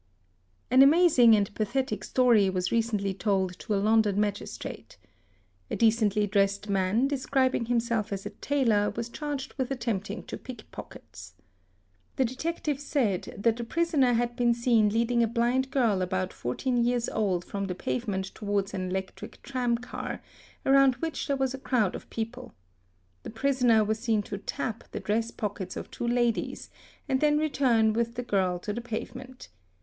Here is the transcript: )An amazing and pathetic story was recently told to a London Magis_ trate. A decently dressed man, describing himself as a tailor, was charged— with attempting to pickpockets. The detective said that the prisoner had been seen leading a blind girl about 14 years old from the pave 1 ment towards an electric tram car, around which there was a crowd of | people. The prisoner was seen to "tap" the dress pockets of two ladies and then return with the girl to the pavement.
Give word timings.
)An 0.71 0.81
amazing 0.81 1.35
and 1.35 1.53
pathetic 1.53 2.03
story 2.03 2.49
was 2.49 2.71
recently 2.71 3.13
told 3.13 3.59
to 3.59 3.75
a 3.75 3.75
London 3.75 4.19
Magis_ 4.19 4.57
trate. 4.59 4.97
A 5.69 5.75
decently 5.75 6.25
dressed 6.25 6.67
man, 6.71 7.07
describing 7.07 7.65
himself 7.65 8.11
as 8.11 8.25
a 8.25 8.31
tailor, 8.31 8.89
was 8.95 9.09
charged— 9.09 9.53
with 9.59 9.69
attempting 9.69 10.23
to 10.23 10.39
pickpockets. 10.39 11.35
The 12.15 12.25
detective 12.25 12.79
said 12.79 13.35
that 13.37 13.57
the 13.57 13.63
prisoner 13.63 14.13
had 14.13 14.35
been 14.35 14.55
seen 14.55 14.89
leading 14.89 15.21
a 15.21 15.27
blind 15.27 15.69
girl 15.69 16.01
about 16.01 16.33
14 16.33 16.83
years 16.83 17.07
old 17.07 17.45
from 17.45 17.65
the 17.65 17.75
pave 17.75 18.07
1 18.07 18.11
ment 18.11 18.25
towards 18.33 18.73
an 18.73 18.89
electric 18.89 19.43
tram 19.43 19.77
car, 19.77 20.23
around 20.65 20.95
which 20.95 21.27
there 21.27 21.37
was 21.37 21.53
a 21.53 21.59
crowd 21.59 21.93
of 21.93 22.09
| 22.09 22.09
people. 22.09 22.55
The 23.21 23.29
prisoner 23.29 23.83
was 23.83 23.99
seen 23.99 24.23
to 24.23 24.39
"tap" 24.39 24.83
the 24.93 24.99
dress 24.99 25.29
pockets 25.29 25.77
of 25.77 25.91
two 25.91 26.07
ladies 26.07 26.71
and 27.07 27.21
then 27.21 27.37
return 27.37 27.93
with 27.93 28.15
the 28.15 28.23
girl 28.23 28.57
to 28.61 28.73
the 28.73 28.81
pavement. 28.81 29.49